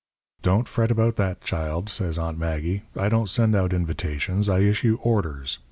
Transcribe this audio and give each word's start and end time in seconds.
"'Don't 0.41 0.67
fret 0.67 0.89
about 0.89 1.15
that, 1.15 1.41
child,' 1.41 1.87
says 1.87 2.17
Aunt 2.17 2.35
Maggie. 2.39 2.81
'I 2.97 3.07
don't 3.09 3.29
send 3.29 3.53
out 3.55 3.71
invitations 3.71 4.49
I 4.49 4.61
issue 4.61 4.97
orders. 5.03 5.59